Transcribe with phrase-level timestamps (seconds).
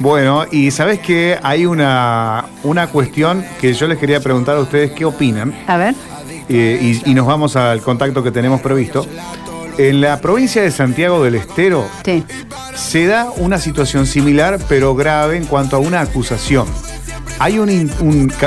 [0.00, 4.92] Bueno, y sabes que hay una, una cuestión que yo les quería preguntar a ustedes
[4.92, 5.54] qué opinan.
[5.66, 5.94] A ver.
[6.48, 9.06] Eh, y, y nos vamos al contacto que tenemos previsto.
[9.76, 12.24] En la provincia de Santiago del Estero Sí.
[12.74, 16.66] se da una situación similar, pero grave en cuanto a una acusación.
[17.38, 17.92] Hay un,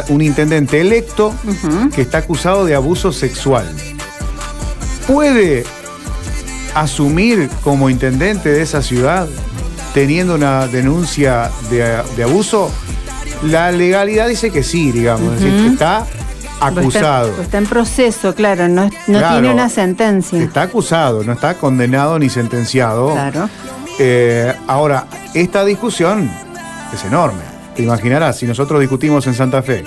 [0.09, 1.33] un intendente electo
[1.95, 3.65] que está acusado de abuso sexual.
[5.07, 5.63] ¿Puede
[6.75, 9.27] asumir como intendente de esa ciudad
[9.93, 12.71] teniendo una denuncia de, de abuso?
[13.43, 15.33] La legalidad dice que sí, digamos.
[15.35, 15.73] es decir, Ujú.
[15.73, 16.05] está
[16.59, 17.29] acusado.
[17.29, 19.39] Está, está en proceso, claro, no, no Claro.
[19.39, 20.39] tiene una sentencia.
[20.41, 23.11] Está acusado, no está condenado ni sentenciado.
[23.13, 23.49] Claro.
[23.99, 26.29] Eh, ahora, esta discusión
[26.93, 27.41] es enorme.
[27.75, 29.83] Te imaginarás, si nosotros discutimos en Santa Fe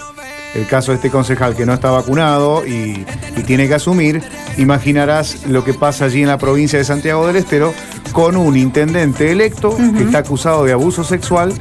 [0.55, 3.05] el caso de este concejal que no está vacunado y,
[3.37, 4.23] y tiene que asumir,
[4.57, 7.75] imaginarás lo que pasa allí en la provincia de Santiago del Estero
[8.13, 11.53] con un intendente electo que está acusado de abuso sexual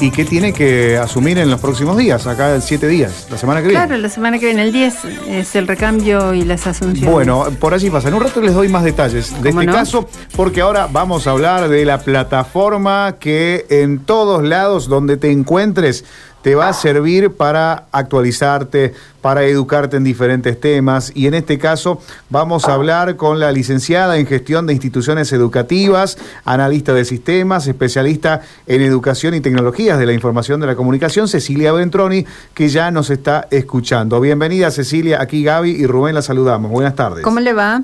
[0.00, 3.60] y que tiene que asumir en los próximos días, acá en siete días, la semana
[3.60, 3.86] que viene.
[3.86, 7.10] Claro, la semana que viene, el 10, es el recambio y las asunciones.
[7.10, 8.08] Bueno, por allí pasa.
[8.08, 9.78] En un rato les doy más detalles de ¿Cómo este no?
[9.78, 15.30] caso, porque ahora vamos a hablar de la plataforma que en todos lados donde te
[15.30, 16.04] encuentres
[16.44, 18.92] te va a servir para actualizarte,
[19.22, 21.10] para educarte en diferentes temas.
[21.14, 26.18] Y en este caso vamos a hablar con la licenciada en gestión de instituciones educativas,
[26.44, 31.72] analista de sistemas, especialista en educación y tecnologías de la información de la comunicación, Cecilia
[31.72, 34.20] Ventroni, que ya nos está escuchando.
[34.20, 36.70] Bienvenida Cecilia, aquí Gaby y Rubén la saludamos.
[36.70, 37.24] Buenas tardes.
[37.24, 37.80] ¿Cómo le va?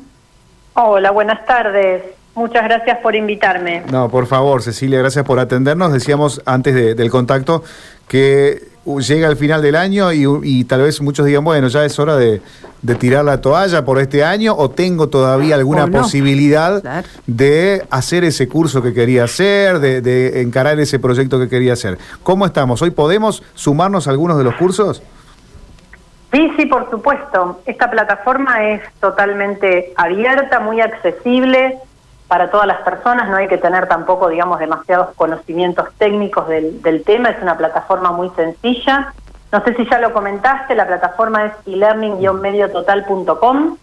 [0.75, 2.03] Hola, buenas tardes.
[2.41, 3.83] Muchas gracias por invitarme.
[3.93, 5.93] No, por favor, Cecilia, gracias por atendernos.
[5.93, 7.63] Decíamos antes de- del contacto
[8.09, 11.85] que uh, llega el final del año y, y tal vez muchos digan, bueno, ya
[11.85, 12.41] es hora de,
[12.81, 16.01] de tirar la toalla por este año o tengo todavía alguna no.
[16.01, 17.07] posibilidad Claro.
[17.27, 21.99] de hacer ese curso que quería hacer, de, de encarar ese proyecto que quería hacer.
[22.23, 22.81] ¿Cómo estamos?
[22.81, 25.03] ¿Hoy podemos sumarnos a algunos de los cursos?
[26.33, 27.61] Sí, sí, por supuesto.
[27.67, 31.77] Esta plataforma es totalmente abierta, muy accesible
[32.31, 33.29] para todas las personas.
[33.29, 37.31] No hay que tener tampoco, digamos, demasiados conocimientos técnicos del, del tema.
[37.31, 39.13] Es una plataforma muy sencilla.
[39.51, 43.77] No sé si ya lo comentaste, la plataforma es e-learning-mediototal.com.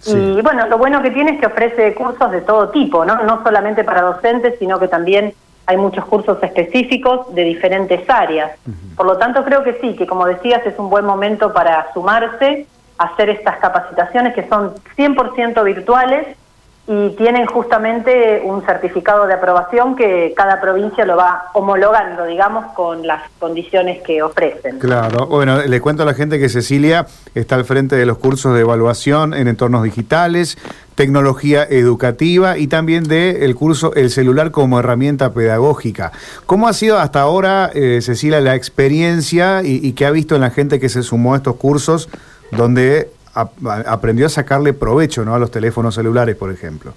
[0.00, 0.34] Sí.
[0.36, 3.22] Y bueno, lo bueno que tiene es que ofrece cursos de todo tipo, ¿no?
[3.22, 5.32] No solamente para docentes, sino que también
[5.66, 8.50] hay muchos cursos específicos de diferentes áreas.
[8.96, 12.66] Por lo tanto, creo que sí, que como decías, es un buen momento para sumarse,
[12.98, 16.36] hacer estas capacitaciones que son 100% virtuales
[16.84, 23.06] y tienen justamente un certificado de aprobación que cada provincia lo va homologando, digamos, con
[23.06, 24.80] las condiciones que ofrecen.
[24.80, 27.06] Claro, bueno, le cuento a la gente que Cecilia
[27.36, 30.58] está al frente de los cursos de evaluación en entornos digitales,
[30.96, 36.10] tecnología educativa y también del curso El celular como herramienta pedagógica.
[36.46, 40.40] ¿Cómo ha sido hasta ahora, eh, Cecilia, la experiencia y, y qué ha visto en
[40.40, 42.08] la gente que se sumó a estos cursos
[42.50, 43.48] donde a-
[43.86, 45.34] aprendió a sacarle provecho ¿no?
[45.34, 46.92] a los teléfonos celulares, por ejemplo?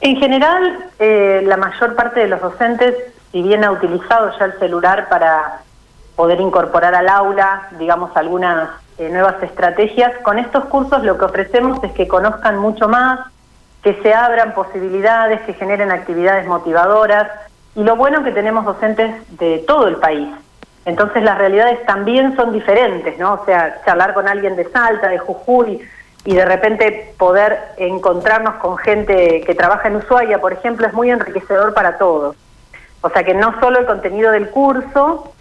[0.00, 2.94] En general, eh, la mayor parte de los docentes,
[3.32, 5.60] si bien ha utilizado ya el celular para
[6.16, 11.82] poder incorporar al aula, digamos, algunas eh, nuevas estrategias, con estos cursos lo que ofrecemos
[11.84, 13.20] es que conozcan mucho más,
[13.82, 17.28] que se abran posibilidades, que generen actividades motivadoras,
[17.74, 20.28] y lo bueno que tenemos docentes de todo el país.
[20.84, 23.34] Entonces las realidades también son diferentes, ¿no?
[23.34, 25.80] O sea, charlar con alguien de Salta, de Jujuy,
[26.24, 31.10] y de repente poder encontrarnos con gente que trabaja en Ushuaia, por ejemplo, es muy
[31.10, 32.36] enriquecedor para todos.
[33.00, 35.32] O sea que no solo el contenido del curso,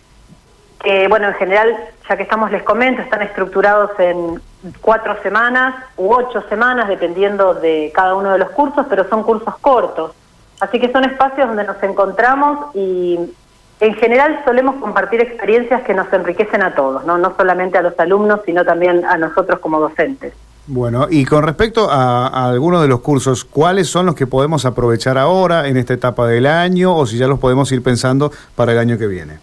[0.81, 1.75] que bueno, en general,
[2.07, 4.41] ya que estamos, les comento, están estructurados en
[4.79, 9.57] cuatro semanas u ocho semanas, dependiendo de cada uno de los cursos, pero son cursos
[9.59, 10.13] cortos.
[10.61, 13.33] Así que son espacios donde nos encontramos y
[13.79, 17.97] en general solemos compartir experiencias que nos enriquecen a todos, no, no solamente a los
[17.99, 20.33] alumnos, sino también a nosotros como docentes.
[20.67, 24.65] Bueno, y con respecto a, a algunos de los cursos, ¿cuáles son los que podemos
[24.65, 28.73] aprovechar ahora en esta etapa del año o si ya los podemos ir pensando para
[28.73, 29.39] el año que viene?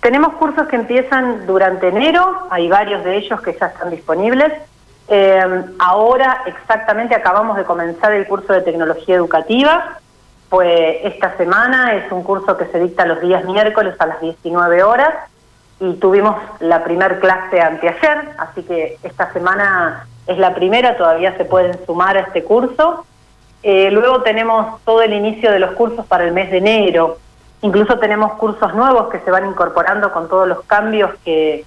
[0.00, 4.52] Tenemos cursos que empiezan durante enero, hay varios de ellos que ya están disponibles.
[5.08, 9.98] Eh, ahora exactamente acabamos de comenzar el curso de tecnología educativa,
[10.48, 14.82] pues esta semana es un curso que se dicta los días miércoles a las 19
[14.82, 15.14] horas
[15.80, 21.44] y tuvimos la primer clase anteayer, así que esta semana es la primera, todavía se
[21.44, 23.04] pueden sumar a este curso.
[23.62, 27.18] Eh, luego tenemos todo el inicio de los cursos para el mes de enero.
[27.62, 31.64] Incluso tenemos cursos nuevos que se van incorporando con todos los cambios que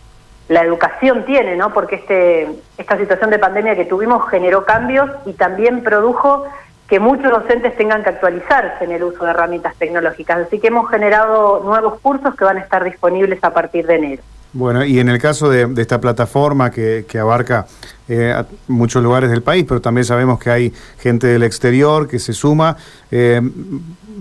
[0.47, 1.73] la educación tiene, ¿no?
[1.73, 6.45] Porque este, esta situación de pandemia que tuvimos generó cambios y también produjo
[6.91, 10.39] que muchos docentes tengan que actualizarse en el uso de herramientas tecnológicas.
[10.45, 14.23] Así que hemos generado nuevos cursos que van a estar disponibles a partir de enero.
[14.51, 17.65] Bueno, y en el caso de, esta plataforma que, abarca
[18.09, 22.33] eh, muchos lugares del país, pero también sabemos que hay gente del exterior que se
[22.33, 22.75] suma,
[23.09, 23.39] eh,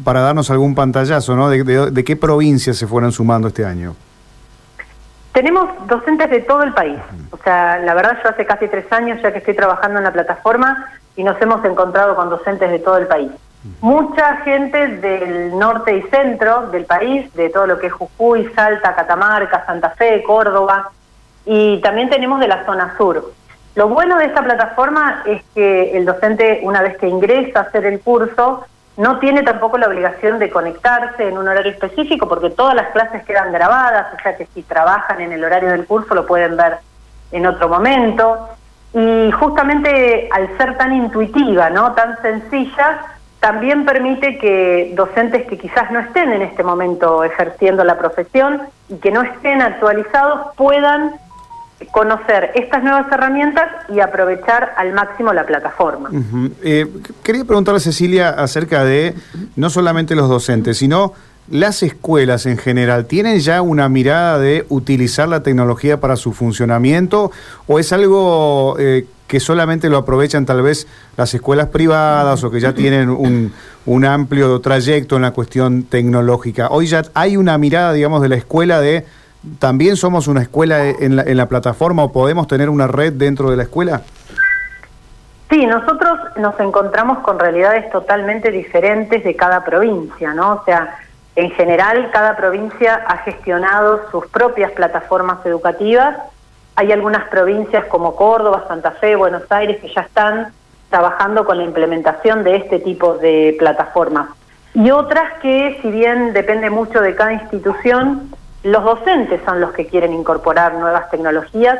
[0.05, 1.51] para darnos algún pantallazo, ¿no?
[1.51, 3.97] De, qué provincias se fueron sumando este año?
[5.33, 7.01] Tenemos docentes de todo el país.
[7.33, 10.13] O sea, la verdad yo hace casi tres años ya que estoy trabajando en la
[10.13, 13.31] plataforma y nos hemos encontrado con docentes de todo el país.
[13.81, 18.95] Mucha gente del norte y centro del país, de todo lo que es Jujuy, Salta,
[18.95, 20.91] Catamarca, Santa Fe, Córdoba,
[21.45, 23.33] y también tenemos de la zona sur.
[23.75, 27.85] Lo bueno de esta plataforma es que el docente, una vez que ingresa a hacer
[27.85, 28.65] el curso,
[28.97, 33.25] no tiene tampoco la obligación de conectarse en un horario específico porque todas las clases
[33.25, 36.79] quedan grabadas, o sea que si trabajan en el horario del curso lo pueden ver
[37.33, 38.49] en otro momento.
[38.93, 41.93] Y justamente al ser tan intuitiva, ¿no?
[41.93, 43.03] tan sencilla,
[43.41, 48.97] también permite que docentes que quizás no estén en este momento ejerciendo la profesión y
[48.97, 51.13] que no estén actualizados puedan
[51.93, 56.11] conocer estas nuevas herramientas y aprovechar al máximo la plataforma.
[56.63, 56.87] Eh,
[57.23, 59.15] quería preguntarle, Cecilia, acerca de
[59.57, 61.15] no solamente los docentes, sino
[61.51, 63.07] las escuelas en general.
[63.07, 67.33] ¿Tienen ya una mirada de utilizar la tecnología para su funcionamiento
[67.67, 70.87] o es algo eh, que solamente lo aprovechan tal vez
[71.17, 73.53] las escuelas privadas o que ya tienen un,
[74.05, 76.69] amplio trayecto en la cuestión tecnológica?
[76.71, 79.05] Hoy ya hay una mirada, digamos, de la escuela de
[79.59, 83.51] ¿También somos una escuela en la, en la plataforma o podemos tener una red dentro
[83.51, 84.03] de la escuela?
[85.49, 90.53] Sí, nosotros nos encontramos con realidades totalmente diferentes de cada provincia, ¿no?
[90.53, 90.95] O sea,
[91.37, 96.17] en general cada provincia ha gestionado sus propias plataformas educativas.
[96.77, 100.53] Hay algunas provincias como Córdoba, Santa Fe, Buenos Aires que ya están
[100.89, 104.29] trabajando con la implementación de este tipo de plataformas.
[104.75, 108.31] Y otras que, si bien depende mucho de cada institución,
[108.63, 111.79] los docentes son los que quieren incorporar nuevas tecnologías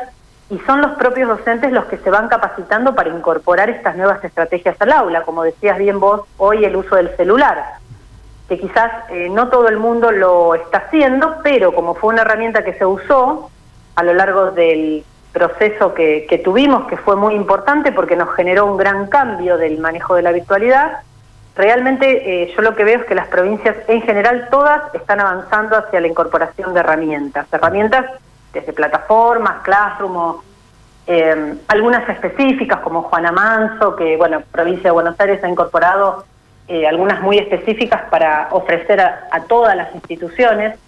[0.49, 4.75] y son los propios docentes los que se van capacitando para incorporar estas nuevas estrategias
[4.81, 7.80] al aula, como decías bien vos, hoy el uso del celular,
[8.51, 12.65] que quizás eh, no todo el mundo lo está haciendo, pero como fue una herramienta
[12.65, 13.49] que se usó
[13.95, 18.65] a lo largo del proceso que, que tuvimos, que fue muy importante porque nos generó
[18.65, 20.97] un gran cambio del manejo de la virtualidad,
[21.55, 25.77] realmente eh, yo lo que veo es que las provincias en general todas están avanzando
[25.77, 28.05] hacia la incorporación de herramientas, herramientas
[28.51, 30.43] desde plataformas, Classroom o
[31.07, 36.25] eh, algunas específicas como Juana Manso, que bueno, provincia de Buenos Aires ha incorporado
[36.73, 40.79] eh, algunas muy específicas para ofrecer a, a, todas las instituciones.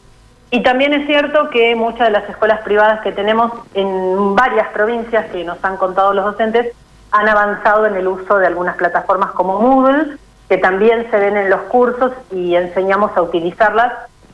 [0.49, 5.25] Y también es cierto que muchas de las escuelas privadas que tenemos en varias provincias
[5.31, 6.73] que nos han contado los docentes
[7.11, 10.15] han avanzado en el uso de algunas plataformas como Moodle,
[10.47, 13.91] que también se ven en los cursos y enseñamos a utilizarlas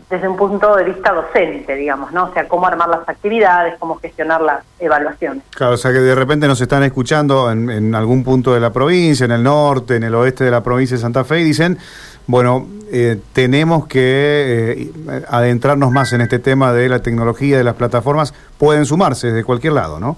[0.09, 2.25] desde un punto de vista docente, digamos, ¿no?
[2.25, 5.43] O sea, cómo armar las actividades, cómo gestionar las evaluaciones.
[5.51, 9.25] Claro, o sea que de repente nos están escuchando en, algún punto de la provincia,
[9.25, 11.77] en el norte, en el oeste de la provincia de Santa Fe, y dicen,
[12.25, 17.75] bueno, eh, tenemos que eh, adentrarnos más en este tema de la tecnología, de las
[17.75, 20.17] plataformas, pueden sumarse desde cualquier lado, ¿no?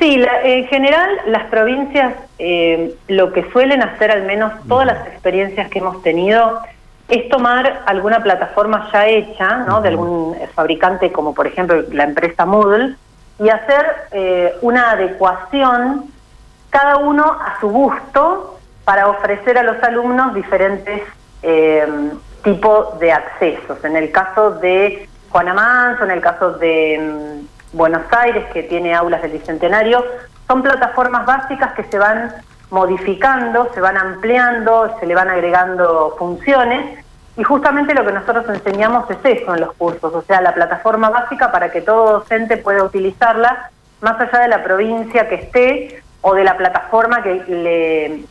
[0.00, 5.70] Sí, en general las provincias eh, lo que suelen hacer, al menos todas las experiencias
[5.70, 6.60] que hemos tenido,
[7.08, 9.80] es tomar alguna plataforma ya hecha, ¿no?
[9.80, 12.96] De algún fabricante como por ejemplo la empresa Moodle
[13.38, 16.06] y hacer eh, una adecuación
[16.70, 21.02] cada uno a su gusto para ofrecer a los alumnos diferentes
[21.42, 21.86] eh,
[22.42, 23.84] tipos de accesos.
[23.84, 28.94] En el caso de Juana Manso, en el caso de mm, Buenos Aires, que tiene
[28.94, 30.04] aulas del Bicentenario,
[30.46, 32.32] son plataformas básicas que se van
[32.70, 37.04] modificando, se van ampliando, se le van agregando funciones
[37.36, 41.10] y justamente lo que nosotros enseñamos es eso en los cursos, o sea, la plataforma
[41.10, 46.34] básica para que todo docente pueda utilizarla más allá de la provincia que esté o
[46.34, 48.24] de la plataforma que le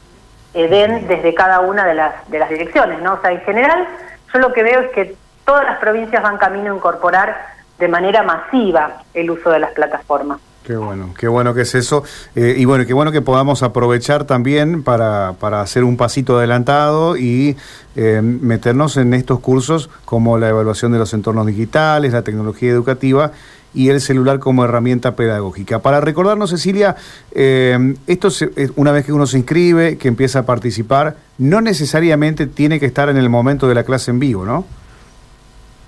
[0.53, 3.13] eh, den desde cada una de las, de las direcciones, ¿no?
[3.13, 3.87] O sea, en general
[4.33, 7.35] yo lo que veo es que todas las provincias van camino a incorporar
[7.79, 10.39] de manera masiva el uso de las plataformas.
[10.63, 12.03] Qué bueno, qué bueno que es eso.
[12.35, 17.17] Eh, y bueno, qué bueno que podamos aprovechar también para, para hacer un pasito adelantado
[17.17, 17.57] y
[17.97, 23.33] eh, meternos en estos cursos como la evaluación de los entornos digitales, la tecnología educativa
[23.73, 25.79] y el celular como herramienta pedagógica.
[25.79, 26.95] Para recordarnos, Cecilia,
[27.31, 28.29] eh, esto
[28.77, 33.09] una vez que uno se inscribe, que empieza a participar, no necesariamente tiene que estar
[33.09, 34.65] en el momento de la clase en vivo, ¿no?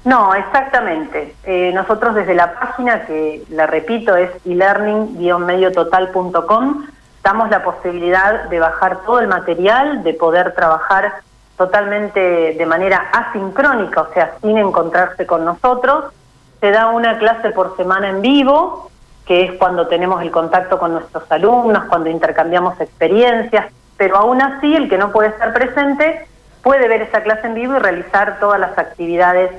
[0.06, 1.36] No, exactamente.
[1.44, 6.86] Eh, nosotros desde la página, que la repito es elearning-mediototal.com,
[7.24, 11.12] damos la posibilidad de bajar todo el material, de poder trabajar
[11.58, 16.14] totalmente de manera asincrónica, o sea, sin encontrarse con nosotros.
[16.60, 18.92] Se da una clase por semana en vivo,
[19.26, 24.76] que es cuando tenemos el contacto con nuestros alumnos, cuando intercambiamos experiencias, pero aún así
[24.76, 26.28] el que no puede estar presente
[26.62, 29.52] puede ver esa clase en vivo y realizar todas las actividades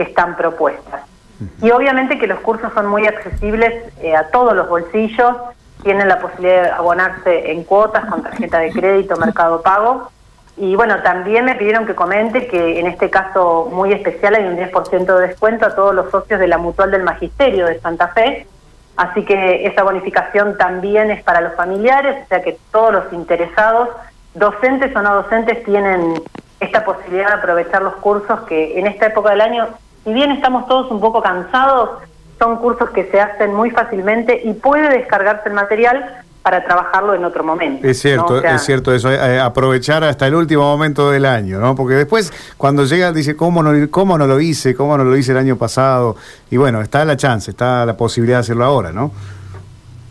[0.00, 1.02] que están propuestas.
[1.60, 5.36] Y obviamente que los cursos son muy accesibles eh, a todos los bolsillos,
[5.82, 10.10] tienen la posibilidad de abonarse en cuotas con tarjeta de crédito, mercado pago.
[10.56, 14.56] Y bueno, también me pidieron que comente que en este caso muy especial hay un
[14.56, 18.46] 10% de descuento a todos los socios de la Mutual del Magisterio de Santa Fe.
[18.96, 23.90] Así que esa bonificación también es para los familiares, o sea que todos los interesados,
[24.32, 26.14] docentes o no docentes, tienen
[26.58, 29.68] esta posibilidad de aprovechar los cursos que en esta época del año,
[30.04, 31.90] si bien estamos todos un poco cansados,
[32.38, 37.22] son cursos que se hacen muy fácilmente y puede descargarse el material para trabajarlo en
[37.24, 37.86] otro momento.
[37.86, 41.74] Es cierto, es cierto eso, eh, aprovechar hasta el último momento del año, ¿no?
[41.74, 44.74] Porque después cuando llega dice, ¿cómo no, ¿cómo no lo hice?
[44.74, 46.16] ¿Cómo no lo hice el año pasado?
[46.50, 49.12] Y bueno, está la chance, está la posibilidad de hacerlo ahora, ¿no?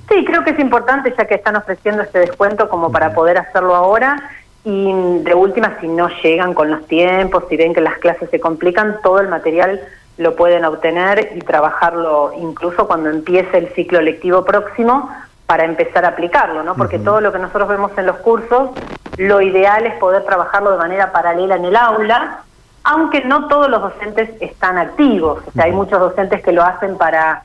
[0.07, 3.75] Sí, creo que es importante ya que están ofreciendo este descuento como para poder hacerlo
[3.75, 4.29] ahora
[4.63, 8.39] y de última, si no llegan con los tiempos, si ven que las clases se
[8.39, 9.79] complican, todo el material
[10.17, 15.09] lo pueden obtener y trabajarlo incluso cuando empiece el ciclo lectivo próximo
[15.45, 16.75] para empezar a aplicarlo, ¿no?
[16.75, 18.69] Porque todo lo que nosotros vemos en los cursos,
[19.17, 22.43] lo ideal es poder trabajarlo de manera paralela en el aula,
[22.83, 25.39] aunque no todos los docentes están activos.
[25.47, 27.43] O sea, hay muchos docentes que lo hacen para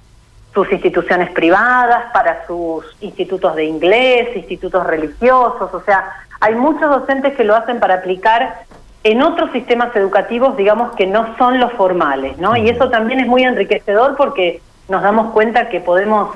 [0.54, 7.34] sus instituciones privadas, para sus institutos de inglés, institutos religiosos, o sea, hay muchos docentes
[7.34, 8.62] que lo hacen para aplicar
[9.02, 12.56] en otros sistemas educativos, digamos, que no son los formales, ¿no?
[12.56, 16.30] Y eso también es muy enriquecedor porque nos damos cuenta que podemos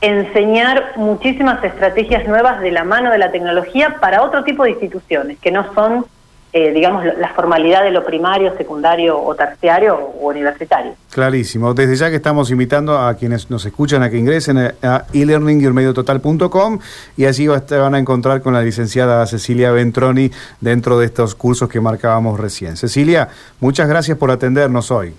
[0.00, 5.38] enseñar muchísimas estrategias nuevas de la mano de la tecnología para otro tipo de instituciones,
[5.38, 6.06] que no son
[6.52, 10.94] eh, digamos, la formalidad de lo primario, secundario o terciario o universitario.
[11.12, 11.74] Clarísimo.
[11.74, 16.80] Desde ya que estamos invitando a quienes nos escuchan a que ingresen a e-learning-mediototal.com
[17.16, 20.30] y allí van a encontrar con la licenciada Cecilia Ventroni
[20.60, 22.76] dentro de estos cursos que marcábamos recién.
[22.76, 23.28] Cecilia,
[23.60, 25.14] muchas gracias por atendernos hoy.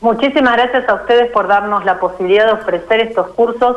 [0.00, 3.76] Muchísimas gracias a ustedes por darnos la posibilidad de ofrecer estos cursos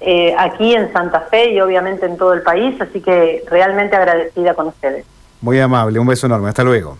[0.00, 4.54] eh, aquí en Santa Fe y obviamente en todo el país, así que realmente agradecida
[4.54, 5.04] con ustedes.
[5.40, 6.48] Muy amable, un beso enorme.
[6.48, 6.98] Hasta luego.